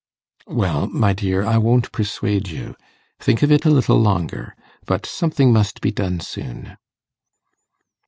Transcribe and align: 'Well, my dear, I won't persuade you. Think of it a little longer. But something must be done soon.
'Well, 0.47 0.87
my 0.87 1.13
dear, 1.13 1.43
I 1.45 1.59
won't 1.59 1.91
persuade 1.91 2.47
you. 2.47 2.75
Think 3.19 3.43
of 3.43 3.51
it 3.51 3.65
a 3.65 3.69
little 3.69 4.01
longer. 4.01 4.55
But 4.87 5.05
something 5.05 5.53
must 5.53 5.79
be 5.79 5.91
done 5.91 6.21
soon. 6.21 6.75